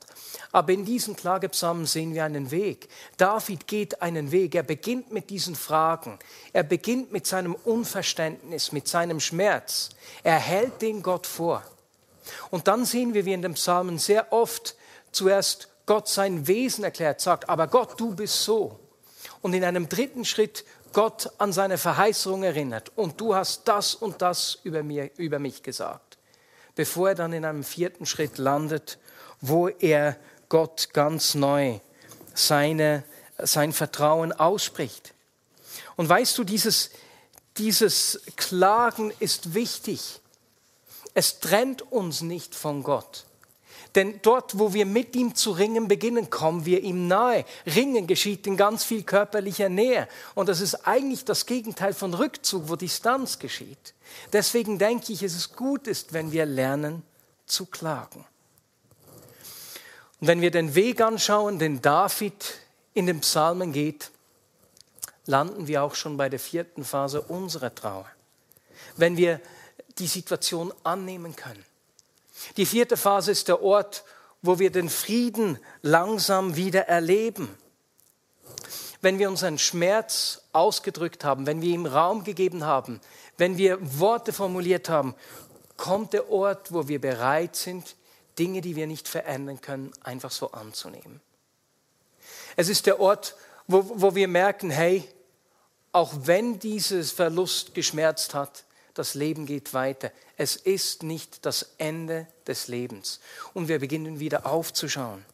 Aber 0.52 0.72
in 0.72 0.84
diesen 0.84 1.16
Klagepsalmen 1.16 1.86
sehen 1.86 2.14
wir 2.14 2.24
einen 2.24 2.50
Weg. 2.50 2.88
David 3.16 3.66
geht 3.66 4.02
einen 4.02 4.30
Weg. 4.30 4.54
Er 4.54 4.62
beginnt 4.62 5.12
mit 5.12 5.30
diesen 5.30 5.54
Fragen. 5.54 6.18
Er 6.52 6.62
beginnt 6.62 7.12
mit 7.12 7.26
seinem 7.26 7.54
Unverständnis, 7.54 8.72
mit 8.72 8.88
seinem 8.88 9.20
Schmerz. 9.20 9.90
Er 10.22 10.38
hält 10.38 10.82
den 10.82 11.02
Gott 11.02 11.26
vor. 11.26 11.62
Und 12.50 12.68
dann 12.68 12.84
sehen 12.84 13.14
wir, 13.14 13.24
wie 13.24 13.32
in 13.32 13.42
den 13.42 13.54
Psalmen 13.54 13.98
sehr 13.98 14.32
oft 14.32 14.76
zuerst 15.12 15.68
Gott 15.86 16.08
sein 16.08 16.46
Wesen 16.46 16.84
erklärt, 16.84 17.20
sagt, 17.20 17.48
aber 17.48 17.66
Gott, 17.66 18.00
du 18.00 18.14
bist 18.14 18.42
so. 18.42 18.80
Und 19.42 19.52
in 19.52 19.64
einem 19.64 19.88
dritten 19.88 20.24
Schritt 20.24 20.64
Gott 20.94 21.30
an 21.38 21.52
seine 21.52 21.76
Verheißung 21.76 22.44
erinnert. 22.44 22.92
Und 22.96 23.20
du 23.20 23.34
hast 23.34 23.68
das 23.68 23.94
und 23.94 24.22
das 24.22 24.58
über, 24.62 24.82
mir, 24.82 25.10
über 25.16 25.38
mich 25.38 25.62
gesagt. 25.62 26.18
Bevor 26.74 27.10
er 27.10 27.14
dann 27.14 27.32
in 27.32 27.44
einem 27.44 27.64
vierten 27.64 28.06
Schritt 28.06 28.38
landet, 28.38 28.98
wo 29.48 29.68
er 29.68 30.16
Gott 30.48 30.90
ganz 30.92 31.34
neu 31.34 31.78
seine, 32.32 33.04
sein 33.38 33.72
Vertrauen 33.72 34.32
ausspricht. 34.32 35.12
Und 35.96 36.08
weißt 36.08 36.36
du, 36.38 36.44
dieses, 36.44 36.90
dieses 37.58 38.22
Klagen 38.36 39.12
ist 39.20 39.54
wichtig. 39.54 40.20
Es 41.12 41.40
trennt 41.40 41.82
uns 41.92 42.22
nicht 42.22 42.54
von 42.54 42.82
Gott. 42.82 43.26
Denn 43.94 44.18
dort, 44.22 44.58
wo 44.58 44.72
wir 44.72 44.86
mit 44.86 45.14
ihm 45.14 45.36
zu 45.36 45.52
ringen 45.52 45.86
beginnen, 45.86 46.30
kommen 46.30 46.64
wir 46.64 46.82
ihm 46.82 47.06
nahe. 47.06 47.44
Ringen 47.66 48.08
geschieht 48.08 48.46
in 48.46 48.56
ganz 48.56 48.82
viel 48.82 49.04
körperlicher 49.04 49.68
Nähe. 49.68 50.08
Und 50.34 50.48
das 50.48 50.60
ist 50.60 50.86
eigentlich 50.86 51.24
das 51.24 51.46
Gegenteil 51.46 51.94
von 51.94 52.12
Rückzug, 52.14 52.68
wo 52.68 52.76
Distanz 52.76 53.38
geschieht. 53.38 53.94
Deswegen 54.32 54.78
denke 54.78 55.12
ich, 55.12 55.22
es 55.22 55.36
ist 55.36 55.54
gut 55.54 55.86
wenn 56.12 56.32
wir 56.32 56.46
lernen 56.46 57.02
zu 57.46 57.66
klagen. 57.66 58.24
Und 60.24 60.28
wenn 60.28 60.40
wir 60.40 60.50
den 60.50 60.74
Weg 60.74 61.02
anschauen, 61.02 61.58
den 61.58 61.82
David 61.82 62.58
in 62.94 63.04
den 63.04 63.20
Psalmen 63.20 63.74
geht, 63.74 64.10
landen 65.26 65.66
wir 65.66 65.82
auch 65.82 65.94
schon 65.94 66.16
bei 66.16 66.30
der 66.30 66.38
vierten 66.38 66.82
Phase 66.82 67.20
unserer 67.20 67.74
Trauer. 67.74 68.06
Wenn 68.96 69.18
wir 69.18 69.38
die 69.98 70.06
Situation 70.06 70.72
annehmen 70.82 71.36
können. 71.36 71.62
Die 72.56 72.64
vierte 72.64 72.96
Phase 72.96 73.32
ist 73.32 73.48
der 73.48 73.62
Ort, 73.62 74.02
wo 74.40 74.58
wir 74.58 74.70
den 74.70 74.88
Frieden 74.88 75.58
langsam 75.82 76.56
wieder 76.56 76.88
erleben. 76.88 77.50
Wenn 79.02 79.18
wir 79.18 79.28
unseren 79.28 79.58
Schmerz 79.58 80.40
ausgedrückt 80.54 81.22
haben, 81.22 81.46
wenn 81.46 81.60
wir 81.60 81.68
ihm 81.68 81.84
Raum 81.84 82.24
gegeben 82.24 82.64
haben, 82.64 83.02
wenn 83.36 83.58
wir 83.58 83.76
Worte 84.00 84.32
formuliert 84.32 84.88
haben, 84.88 85.14
kommt 85.76 86.14
der 86.14 86.30
Ort, 86.30 86.72
wo 86.72 86.88
wir 86.88 86.98
bereit 86.98 87.56
sind, 87.56 87.94
Dinge, 88.38 88.60
die 88.60 88.76
wir 88.76 88.86
nicht 88.86 89.08
verändern 89.08 89.60
können, 89.60 89.92
einfach 90.02 90.30
so 90.30 90.52
anzunehmen. 90.52 91.20
Es 92.56 92.68
ist 92.68 92.86
der 92.86 93.00
Ort, 93.00 93.36
wo, 93.66 93.84
wo 93.94 94.14
wir 94.14 94.28
merken, 94.28 94.70
hey, 94.70 95.08
auch 95.92 96.12
wenn 96.22 96.58
dieses 96.58 97.12
Verlust 97.12 97.74
geschmerzt 97.74 98.34
hat, 98.34 98.64
das 98.94 99.14
Leben 99.14 99.46
geht 99.46 99.74
weiter. 99.74 100.10
Es 100.36 100.56
ist 100.56 101.02
nicht 101.02 101.44
das 101.46 101.74
Ende 101.78 102.26
des 102.46 102.68
Lebens. 102.68 103.20
Und 103.52 103.68
wir 103.68 103.80
beginnen 103.80 104.20
wieder 104.20 104.46
aufzuschauen. 104.46 105.24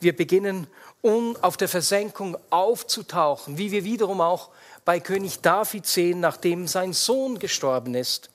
Wir 0.00 0.16
beginnen 0.16 0.66
um 1.02 1.36
auf 1.42 1.56
der 1.56 1.68
Versenkung 1.68 2.36
aufzutauchen, 2.50 3.58
wie 3.58 3.70
wir 3.70 3.84
wiederum 3.84 4.20
auch 4.20 4.50
bei 4.84 5.00
König 5.00 5.40
David 5.40 5.86
sehen, 5.86 6.20
nachdem 6.20 6.66
sein 6.66 6.92
Sohn 6.92 7.38
gestorben 7.38 7.94
ist. 7.94 8.30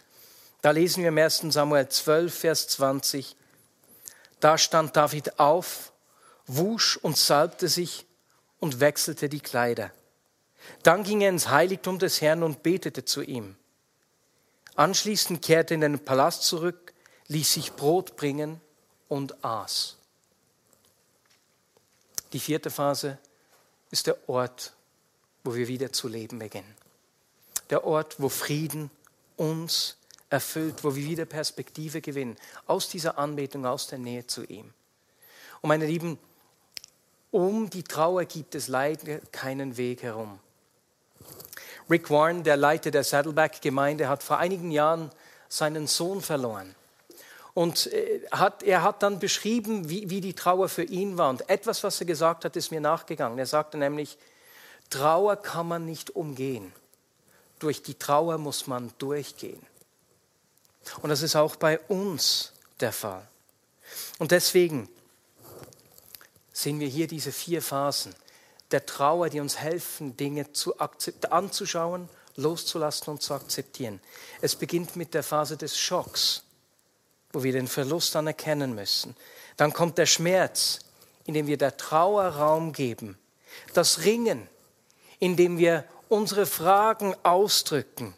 Da 0.61 0.71
lesen 0.71 1.01
wir 1.03 1.09
im 1.09 1.17
1. 1.17 1.45
Samuel 1.49 1.89
12, 1.89 2.33
Vers 2.33 2.67
20. 2.69 3.35
Da 4.43 4.57
stand 4.57 4.97
David 4.97 5.39
auf, 5.39 5.93
wusch 6.47 6.97
und 6.97 7.15
salbte 7.15 7.69
sich 7.69 8.05
und 8.59 8.81
wechselte 8.81 9.29
die 9.29 9.39
Kleider. 9.39 9.89
Dann 10.83 11.05
ging 11.05 11.21
er 11.21 11.29
ins 11.29 11.47
Heiligtum 11.47 11.97
des 11.97 12.19
Herrn 12.19 12.43
und 12.43 12.61
betete 12.61 13.05
zu 13.05 13.21
ihm. 13.21 13.55
Anschließend 14.75 15.41
kehrte 15.41 15.75
er 15.75 15.75
in 15.75 15.81
den 15.81 16.03
Palast 16.03 16.43
zurück, 16.43 16.93
ließ 17.29 17.53
sich 17.53 17.71
Brot 17.71 18.17
bringen 18.17 18.59
und 19.07 19.45
aß. 19.45 19.95
Die 22.33 22.39
vierte 22.41 22.69
Phase 22.69 23.19
ist 23.91 24.07
der 24.07 24.27
Ort, 24.27 24.73
wo 25.45 25.55
wir 25.55 25.69
wieder 25.69 25.93
zu 25.93 26.09
leben 26.09 26.39
beginnen. 26.39 26.75
Der 27.69 27.85
Ort, 27.85 28.19
wo 28.19 28.27
Frieden 28.27 28.91
uns 29.37 29.95
erfüllt, 30.33 30.83
wo 30.83 30.95
wir 30.95 31.03
wieder 31.03 31.25
Perspektive 31.25 32.01
gewinnen, 32.01 32.35
aus 32.65 32.89
dieser 32.89 33.19
Anbetung, 33.19 33.67
aus 33.67 33.85
der 33.85 33.99
Nähe 33.99 34.25
zu 34.25 34.43
ihm. 34.43 34.73
Und 35.61 35.67
meine 35.67 35.85
Lieben, 35.85 36.17
um 37.29 37.69
die 37.69 37.83
Trauer 37.83 38.25
gibt 38.25 38.55
es 38.55 38.67
leider 38.67 39.19
keinen 39.31 39.77
Weg 39.77 40.01
herum. 40.01 40.39
Rick 41.87 42.09
Warren, 42.09 42.43
der 42.43 42.57
Leiter 42.57 42.89
der 42.89 43.03
Saddleback-Gemeinde, 43.03 44.09
hat 44.09 44.23
vor 44.23 44.39
einigen 44.39 44.71
Jahren 44.71 45.11
seinen 45.49 45.85
Sohn 45.85 46.19
verloren. 46.19 46.73
Und 47.53 47.93
äh, 47.93 48.21
hat, 48.31 48.63
er 48.63 48.81
hat 48.81 49.03
dann 49.03 49.19
beschrieben, 49.19 49.87
wie, 49.89 50.09
wie 50.09 50.21
die 50.21 50.33
Trauer 50.33 50.67
für 50.67 50.83
ihn 50.83 51.19
war. 51.19 51.29
Und 51.29 51.47
etwas, 51.47 51.83
was 51.83 51.99
er 51.99 52.07
gesagt 52.07 52.43
hat, 52.43 52.55
ist 52.55 52.71
mir 52.71 52.81
nachgegangen. 52.81 53.37
Er 53.37 53.45
sagte 53.45 53.77
nämlich, 53.77 54.17
Trauer 54.89 55.35
kann 55.35 55.67
man 55.67 55.85
nicht 55.85 56.15
umgehen. 56.15 56.73
Durch 57.59 57.83
die 57.83 57.93
Trauer 57.93 58.39
muss 58.39 58.65
man 58.65 58.91
durchgehen. 58.97 59.61
Und 61.01 61.09
das 61.09 61.21
ist 61.21 61.35
auch 61.35 61.55
bei 61.55 61.79
uns 61.79 62.53
der 62.79 62.91
Fall. 62.91 63.27
Und 64.19 64.31
deswegen 64.31 64.89
sehen 66.51 66.79
wir 66.79 66.87
hier 66.87 67.07
diese 67.07 67.31
vier 67.31 67.61
Phasen 67.61 68.15
der 68.71 68.85
Trauer, 68.85 69.29
die 69.29 69.39
uns 69.39 69.57
helfen, 69.57 70.17
Dinge 70.17 70.51
zu 70.51 70.79
anzuschauen, 70.79 72.09
loszulassen 72.35 73.11
und 73.11 73.21
zu 73.21 73.33
akzeptieren. 73.33 73.99
Es 74.41 74.55
beginnt 74.55 74.95
mit 74.95 75.13
der 75.13 75.23
Phase 75.23 75.57
des 75.57 75.77
Schocks, 75.77 76.43
wo 77.31 77.43
wir 77.43 77.51
den 77.51 77.67
Verlust 77.67 78.15
anerkennen 78.15 78.73
müssen. 78.73 79.15
Dann 79.57 79.73
kommt 79.73 79.97
der 79.97 80.07
Schmerz, 80.07 80.79
indem 81.25 81.45
wir 81.47 81.57
der 81.57 81.77
Trauer 81.77 82.25
Raum 82.25 82.73
geben. 82.73 83.17
Das 83.73 84.03
Ringen, 84.03 84.49
indem 85.19 85.59
wir 85.59 85.85
unsere 86.09 86.47
Fragen 86.47 87.15
ausdrücken 87.23 88.15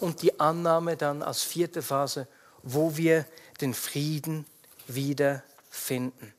und 0.00 0.22
die 0.22 0.38
Annahme 0.40 0.96
dann 0.96 1.22
als 1.22 1.42
vierte 1.42 1.82
Phase, 1.82 2.28
wo 2.62 2.96
wir 2.96 3.26
den 3.60 3.74
Frieden 3.74 4.46
wieder 4.86 5.42
finden. 5.70 6.34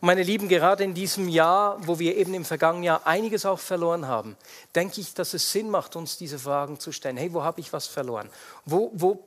Und 0.00 0.06
meine 0.06 0.22
Lieben, 0.22 0.48
gerade 0.48 0.82
in 0.82 0.94
diesem 0.94 1.28
Jahr, 1.28 1.86
wo 1.86 1.98
wir 1.98 2.16
eben 2.16 2.34
im 2.34 2.44
vergangenen 2.44 2.84
Jahr 2.84 3.06
einiges 3.06 3.46
auch 3.46 3.60
verloren 3.60 4.08
haben, 4.08 4.36
denke 4.74 5.00
ich, 5.00 5.14
dass 5.14 5.32
es 5.32 5.52
Sinn 5.52 5.70
macht, 5.70 5.94
uns 5.94 6.18
diese 6.18 6.40
Fragen 6.40 6.80
zu 6.80 6.90
stellen. 6.90 7.16
Hey, 7.16 7.32
wo 7.32 7.42
habe 7.42 7.60
ich 7.60 7.72
was 7.72 7.86
verloren? 7.86 8.28
Wo, 8.64 8.90
wo 8.94 9.24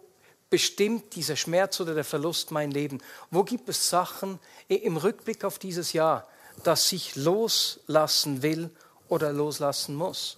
bestimmt 0.50 1.16
dieser 1.16 1.36
Schmerz 1.36 1.80
oder 1.80 1.94
der 1.94 2.04
Verlust 2.04 2.52
mein 2.52 2.72
Leben? 2.72 3.02
Wo 3.32 3.44
gibt 3.44 3.70
es 3.70 3.90
Sachen 3.90 4.40
im 4.68 4.98
Rückblick 4.98 5.46
auf 5.46 5.60
dieses 5.60 5.94
Jahr, 5.94 6.28
das 6.64 6.92
ich 6.92 7.16
loslassen 7.16 8.42
will 8.42 8.70
oder 9.08 9.32
loslassen 9.32 9.96
muss? 9.96 10.38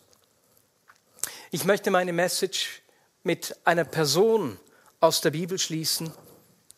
Ich 1.49 1.65
möchte 1.65 1.91
meine 1.91 2.13
Message 2.13 2.81
mit 3.27 3.57
einer 3.65 3.83
Person 3.83 4.57
aus 5.01 5.19
der 5.19 5.31
Bibel 5.31 5.59
schließen, 5.59 6.11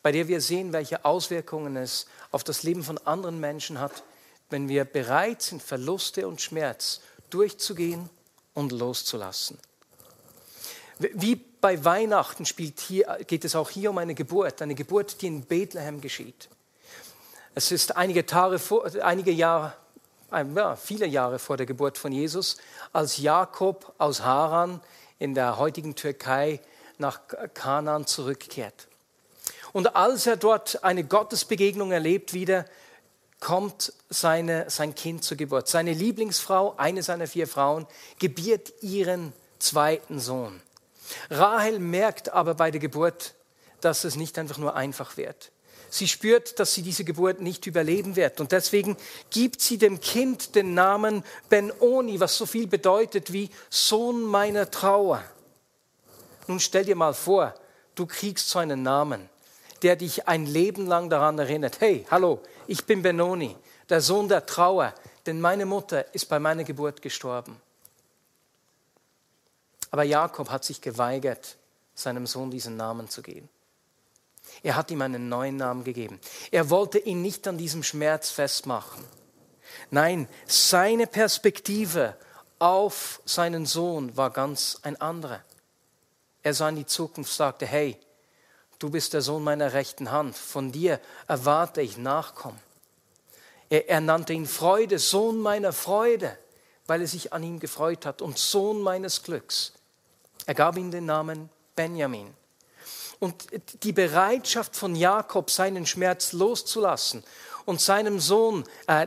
bei 0.02 0.10
der 0.10 0.26
wir 0.26 0.40
sehen, 0.40 0.72
welche 0.72 1.04
Auswirkungen 1.04 1.76
es 1.76 2.06
auf 2.32 2.42
das 2.42 2.64
Leben 2.64 2.82
von 2.82 2.98
anderen 2.98 3.38
Menschen 3.38 3.78
hat, 3.78 4.02
wenn 4.50 4.68
wir 4.68 4.84
bereit 4.84 5.42
sind, 5.42 5.62
Verluste 5.62 6.26
und 6.26 6.40
Schmerz 6.40 7.02
durchzugehen 7.30 8.10
und 8.52 8.72
loszulassen. 8.72 9.58
Wie 10.98 11.36
bei 11.36 11.84
Weihnachten 11.84 12.44
hier, 12.44 13.18
geht 13.28 13.44
es 13.44 13.54
auch 13.54 13.70
hier 13.70 13.90
um 13.90 13.98
eine 13.98 14.14
Geburt, 14.14 14.60
eine 14.60 14.74
Geburt, 14.74 15.22
die 15.22 15.28
in 15.28 15.44
Bethlehem 15.44 16.00
geschieht. 16.00 16.48
Es 17.54 17.70
ist 17.70 17.96
einige, 17.96 18.26
Tage 18.26 18.58
vor, 18.58 18.90
einige 19.02 19.30
Jahre, 19.30 19.74
ja, 20.32 20.74
viele 20.74 21.06
Jahre 21.06 21.38
vor 21.38 21.56
der 21.56 21.66
Geburt 21.66 21.96
von 21.96 22.10
Jesus, 22.10 22.56
als 22.92 23.18
Jakob 23.18 23.94
aus 23.98 24.22
Haran 24.22 24.80
in 25.20 25.34
der 25.34 25.58
heutigen 25.58 25.94
Türkei 25.94 26.60
nach 26.98 27.20
Kanaan 27.54 28.06
zurückkehrt. 28.06 28.88
Und 29.72 29.94
als 29.94 30.26
er 30.26 30.36
dort 30.36 30.82
eine 30.82 31.04
Gottesbegegnung 31.04 31.92
erlebt 31.92 32.32
wieder, 32.32 32.64
kommt 33.38 33.92
seine, 34.08 34.68
sein 34.68 34.94
Kind 34.94 35.22
zur 35.22 35.36
Geburt. 35.36 35.68
Seine 35.68 35.92
Lieblingsfrau, 35.92 36.74
eine 36.76 37.02
seiner 37.02 37.28
vier 37.28 37.46
Frauen, 37.46 37.86
gebiert 38.18 38.72
ihren 38.82 39.32
zweiten 39.58 40.18
Sohn. 40.18 40.60
Rahel 41.30 41.78
merkt 41.78 42.30
aber 42.30 42.54
bei 42.54 42.70
der 42.70 42.80
Geburt, 42.80 43.34
dass 43.80 44.04
es 44.04 44.16
nicht 44.16 44.38
einfach 44.38 44.58
nur 44.58 44.74
einfach 44.74 45.16
wird. 45.16 45.52
Sie 45.90 46.08
spürt, 46.08 46.58
dass 46.58 46.72
sie 46.72 46.82
diese 46.82 47.04
Geburt 47.04 47.40
nicht 47.40 47.66
überleben 47.66 48.16
wird. 48.16 48.40
Und 48.40 48.52
deswegen 48.52 48.96
gibt 49.30 49.60
sie 49.60 49.76
dem 49.76 50.00
Kind 50.00 50.54
den 50.54 50.74
Namen 50.74 51.24
Ben-Oni, 51.48 52.20
was 52.20 52.36
so 52.36 52.46
viel 52.46 52.66
bedeutet 52.66 53.32
wie 53.32 53.50
Sohn 53.68 54.22
meiner 54.22 54.70
Trauer. 54.70 55.22
Nun 56.46 56.60
stell 56.60 56.84
dir 56.84 56.96
mal 56.96 57.14
vor, 57.14 57.54
du 57.94 58.06
kriegst 58.06 58.48
so 58.48 58.58
einen 58.60 58.82
Namen 58.82 59.28
der 59.82 59.96
dich 59.96 60.28
ein 60.28 60.46
Leben 60.46 60.86
lang 60.86 61.10
daran 61.10 61.38
erinnert, 61.38 61.80
hey, 61.80 62.06
hallo, 62.10 62.40
ich 62.66 62.84
bin 62.84 63.02
Benoni, 63.02 63.56
der 63.88 64.00
Sohn 64.00 64.28
der 64.28 64.46
Trauer, 64.46 64.94
denn 65.26 65.40
meine 65.40 65.66
Mutter 65.66 66.14
ist 66.14 66.28
bei 66.28 66.38
meiner 66.38 66.64
Geburt 66.64 67.02
gestorben. 67.02 67.60
Aber 69.90 70.04
Jakob 70.04 70.50
hat 70.50 70.64
sich 70.64 70.80
geweigert, 70.80 71.56
seinem 71.94 72.26
Sohn 72.26 72.50
diesen 72.50 72.76
Namen 72.76 73.08
zu 73.08 73.22
geben. 73.22 73.48
Er 74.62 74.76
hat 74.76 74.90
ihm 74.90 75.02
einen 75.02 75.28
neuen 75.28 75.56
Namen 75.56 75.84
gegeben. 75.84 76.20
Er 76.50 76.70
wollte 76.70 76.98
ihn 76.98 77.22
nicht 77.22 77.48
an 77.48 77.58
diesem 77.58 77.82
Schmerz 77.82 78.30
festmachen. 78.30 79.04
Nein, 79.90 80.28
seine 80.46 81.06
Perspektive 81.06 82.16
auf 82.58 83.22
seinen 83.24 83.66
Sohn 83.66 84.16
war 84.16 84.30
ganz 84.30 84.78
ein 84.82 85.00
anderer. 85.00 85.42
Er 86.42 86.54
sah 86.54 86.68
in 86.68 86.76
die 86.76 86.86
Zukunft, 86.86 87.32
sagte, 87.32 87.66
hey, 87.66 87.96
du 88.78 88.90
bist 88.90 89.14
der 89.14 89.22
Sohn 89.22 89.42
meiner 89.42 89.72
rechten 89.72 90.10
Hand, 90.10 90.36
von 90.36 90.72
dir 90.72 91.00
erwarte 91.26 91.80
ich 91.80 91.96
Nachkommen. 91.96 92.60
Er, 93.68 93.88
er 93.88 94.00
nannte 94.00 94.32
ihn 94.32 94.46
Freude, 94.46 94.98
Sohn 94.98 95.40
meiner 95.40 95.72
Freude, 95.72 96.36
weil 96.86 97.02
er 97.02 97.06
sich 97.06 97.32
an 97.32 97.42
ihm 97.42 97.60
gefreut 97.60 98.04
hat 98.04 98.20
und 98.20 98.36
Sohn 98.36 98.82
meines 98.82 99.22
Glücks. 99.22 99.72
Er 100.46 100.54
gab 100.54 100.76
ihm 100.76 100.90
den 100.90 101.06
Namen 101.06 101.48
Benjamin. 101.76 102.34
Und 103.20 103.34
die 103.84 103.92
Bereitschaft 103.92 104.74
von 104.74 104.96
Jakob, 104.96 105.50
seinen 105.50 105.86
Schmerz 105.86 106.32
loszulassen 106.32 107.22
und 107.66 107.80
seinem 107.80 108.18
Sohn, 108.18 108.64
äh, 108.86 109.06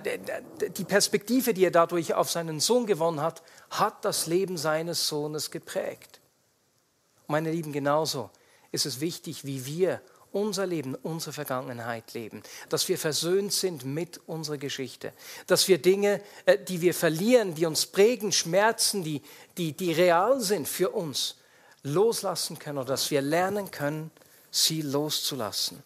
die 0.70 0.86
Perspektive, 0.86 1.54
die 1.54 1.66
er 1.66 1.72
dadurch 1.72 2.14
auf 2.14 2.30
seinen 2.30 2.60
Sohn 2.60 2.86
gewonnen 2.86 3.22
hat, 3.22 3.42
hat 3.72 4.06
das 4.06 4.28
Leben 4.28 4.56
seines 4.56 5.08
Sohnes 5.08 5.50
geprägt. 5.50 6.22
Meine 7.28 7.52
Lieben, 7.52 7.74
genauso 7.74 8.30
ist 8.72 8.86
es 8.86 9.00
wichtig, 9.00 9.46
wie 9.46 9.66
wir 9.66 10.00
unser 10.32 10.68
Leben, 10.68 10.96
unsere 10.96 11.34
Vergangenheit 11.34 12.14
leben, 12.14 12.44
dass 12.70 12.88
wir 12.90 12.98
versöhnt 12.98 13.54
sind 13.54 13.86
mit 13.86 14.20
unserer 14.28 14.58
Geschichte, 14.58 15.14
dass 15.48 15.68
wir 15.68 15.80
Dinge, 15.80 16.22
äh, 16.46 16.58
die 16.58 16.82
wir 16.82 16.94
verlieren, 16.94 17.56
die 17.56 17.66
uns 17.66 17.88
prägen, 17.88 18.32
Schmerzen, 18.32 19.04
die, 19.04 19.22
die, 19.58 19.74
die 19.74 19.92
real 19.92 20.40
sind 20.40 20.68
für 20.68 20.90
uns, 20.90 21.38
loslassen 21.84 22.58
können 22.60 22.78
oder 22.78 22.90
dass 22.90 23.12
wir 23.12 23.22
lernen 23.22 23.72
können, 23.72 24.12
sie 24.52 24.82
loszulassen. 24.82 25.84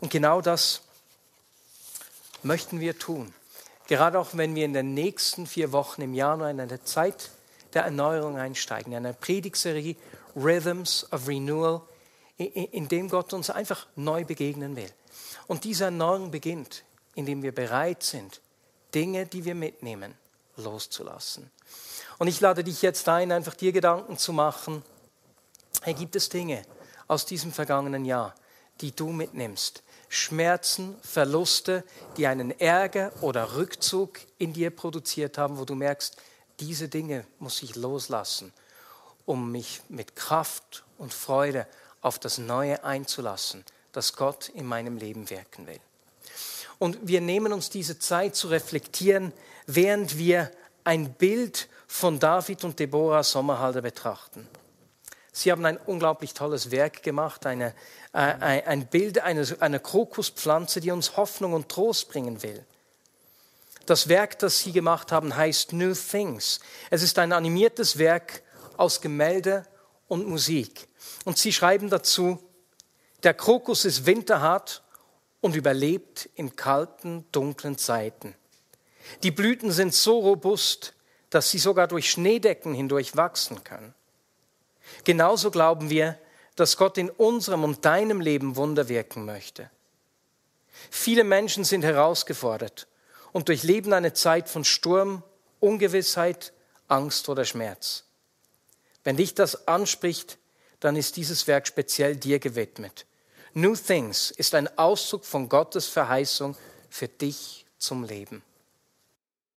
Und 0.00 0.10
genau 0.10 0.40
das 0.40 0.82
möchten 2.42 2.80
wir 2.80 2.98
tun. 2.98 3.34
Gerade 3.88 4.18
auch 4.18 4.30
wenn 4.32 4.54
wir 4.54 4.64
in 4.64 4.72
den 4.72 4.94
nächsten 4.94 5.46
vier 5.46 5.72
Wochen 5.72 6.02
im 6.02 6.14
Januar 6.14 6.50
in 6.50 6.60
eine 6.60 6.82
Zeit 6.84 7.30
der 7.74 7.84
Erneuerung 7.84 8.36
einsteigen, 8.36 8.92
in 8.92 8.98
einer 8.98 9.12
Predigserie 9.12 9.96
Rhythms 10.36 11.06
of 11.12 11.26
Renewal, 11.28 11.82
in 12.36 12.88
dem 12.88 13.08
Gott 13.08 13.32
uns 13.32 13.50
einfach 13.50 13.86
neu 13.96 14.24
begegnen 14.24 14.76
will. 14.76 14.90
Und 15.46 15.64
diese 15.64 15.84
Erneuerung 15.84 16.30
beginnt, 16.30 16.84
indem 17.14 17.42
wir 17.42 17.52
bereit 17.52 18.02
sind, 18.02 18.40
Dinge, 18.94 19.26
die 19.26 19.44
wir 19.44 19.54
mitnehmen, 19.54 20.14
loszulassen. 20.62 21.50
Und 22.18 22.28
ich 22.28 22.40
lade 22.40 22.64
dich 22.64 22.82
jetzt 22.82 23.08
ein, 23.08 23.32
einfach 23.32 23.54
dir 23.54 23.72
Gedanken 23.72 24.16
zu 24.18 24.32
machen, 24.32 24.82
hey, 25.82 25.94
gibt 25.94 26.16
es 26.16 26.28
Dinge 26.28 26.62
aus 27.08 27.26
diesem 27.26 27.52
vergangenen 27.52 28.04
Jahr, 28.04 28.34
die 28.80 28.92
du 28.92 29.08
mitnimmst? 29.08 29.82
Schmerzen, 30.08 30.94
Verluste, 31.02 31.84
die 32.16 32.26
einen 32.26 32.50
Ärger 32.60 33.12
oder 33.22 33.56
Rückzug 33.56 34.20
in 34.38 34.52
dir 34.52 34.70
produziert 34.70 35.38
haben, 35.38 35.58
wo 35.58 35.64
du 35.64 35.74
merkst, 35.74 36.16
diese 36.60 36.88
Dinge 36.88 37.26
muss 37.38 37.62
ich 37.62 37.76
loslassen 37.76 38.52
um 39.24 39.52
mich 39.52 39.82
mit 39.88 40.16
Kraft 40.16 40.84
und 40.98 41.14
Freude 41.14 41.66
auf 42.00 42.18
das 42.18 42.38
Neue 42.38 42.82
einzulassen, 42.84 43.64
das 43.92 44.14
Gott 44.14 44.48
in 44.48 44.66
meinem 44.66 44.96
Leben 44.96 45.30
wirken 45.30 45.66
will. 45.66 45.80
Und 46.82 46.98
wir 47.02 47.20
nehmen 47.20 47.52
uns 47.52 47.70
diese 47.70 48.00
Zeit 48.00 48.34
zu 48.34 48.48
reflektieren, 48.48 49.32
während 49.68 50.18
wir 50.18 50.50
ein 50.82 51.12
Bild 51.12 51.68
von 51.86 52.18
David 52.18 52.64
und 52.64 52.80
Deborah 52.80 53.22
Sommerhalder 53.22 53.82
betrachten. 53.82 54.48
Sie 55.30 55.52
haben 55.52 55.64
ein 55.64 55.76
unglaublich 55.76 56.34
tolles 56.34 56.72
Werk 56.72 57.04
gemacht, 57.04 57.46
eine, 57.46 57.72
äh, 58.12 58.18
ein 58.18 58.88
Bild 58.88 59.20
einer, 59.20 59.46
einer 59.60 59.78
Krokuspflanze, 59.78 60.80
die 60.80 60.90
uns 60.90 61.16
Hoffnung 61.16 61.52
und 61.52 61.68
Trost 61.68 62.08
bringen 62.08 62.42
will. 62.42 62.66
Das 63.86 64.08
Werk, 64.08 64.40
das 64.40 64.58
Sie 64.58 64.72
gemacht 64.72 65.12
haben, 65.12 65.36
heißt 65.36 65.74
New 65.74 65.94
Things. 65.94 66.58
Es 66.90 67.04
ist 67.04 67.16
ein 67.20 67.32
animiertes 67.32 67.96
Werk 67.96 68.42
aus 68.76 69.00
Gemälde 69.00 69.64
und 70.08 70.26
Musik. 70.26 70.88
Und 71.24 71.38
sie 71.38 71.52
schreiben 71.52 71.90
dazu, 71.90 72.42
der 73.22 73.34
Krokus 73.34 73.84
ist 73.84 74.04
winterhart 74.04 74.82
und 75.42 75.56
überlebt 75.56 76.30
in 76.36 76.56
kalten, 76.56 77.26
dunklen 77.32 77.76
Zeiten. 77.76 78.34
Die 79.22 79.30
Blüten 79.30 79.70
sind 79.70 79.92
so 79.92 80.20
robust, 80.20 80.94
dass 81.28 81.50
sie 81.50 81.58
sogar 81.58 81.88
durch 81.88 82.10
Schneedecken 82.10 82.72
hindurch 82.72 83.16
wachsen 83.16 83.62
können. 83.64 83.92
Genauso 85.04 85.50
glauben 85.50 85.90
wir, 85.90 86.18
dass 86.56 86.76
Gott 86.76 86.96
in 86.96 87.10
unserem 87.10 87.64
und 87.64 87.84
deinem 87.84 88.20
Leben 88.20 88.56
Wunder 88.56 88.88
wirken 88.88 89.24
möchte. 89.24 89.68
Viele 90.90 91.24
Menschen 91.24 91.64
sind 91.64 91.82
herausgefordert 91.82 92.86
und 93.32 93.48
durchleben 93.48 93.92
eine 93.92 94.12
Zeit 94.12 94.48
von 94.48 94.64
Sturm, 94.64 95.22
Ungewissheit, 95.60 96.52
Angst 96.88 97.28
oder 97.28 97.44
Schmerz. 97.44 98.04
Wenn 99.02 99.16
dich 99.16 99.34
das 99.34 99.66
anspricht, 99.66 100.38
dann 100.80 100.96
ist 100.96 101.16
dieses 101.16 101.46
Werk 101.46 101.66
speziell 101.66 102.16
dir 102.16 102.38
gewidmet. 102.38 103.06
New 103.54 103.76
Things 103.76 104.30
ist 104.30 104.54
ein 104.54 104.78
Ausdruck 104.78 105.26
von 105.26 105.48
Gottes 105.48 105.86
Verheißung 105.86 106.56
für 106.88 107.08
dich 107.08 107.66
zum 107.76 108.04
Leben. 108.04 108.42